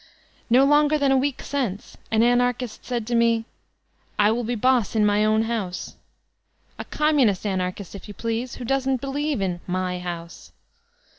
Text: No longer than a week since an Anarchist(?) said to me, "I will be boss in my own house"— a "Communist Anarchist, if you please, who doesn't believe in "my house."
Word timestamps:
No 0.49 0.65
longer 0.65 0.97
than 0.97 1.11
a 1.11 1.15
week 1.15 1.43
since 1.43 1.95
an 2.09 2.23
Anarchist(?) 2.23 2.83
said 2.87 3.05
to 3.05 3.13
me, 3.13 3.45
"I 4.17 4.31
will 4.31 4.43
be 4.43 4.55
boss 4.55 4.95
in 4.95 5.05
my 5.05 5.23
own 5.23 5.43
house"— 5.43 5.95
a 6.79 6.85
"Communist 6.85 7.45
Anarchist, 7.45 7.93
if 7.93 8.07
you 8.07 8.15
please, 8.15 8.55
who 8.55 8.65
doesn't 8.65 8.99
believe 8.99 9.41
in 9.41 9.61
"my 9.67 9.99
house." 9.99 10.53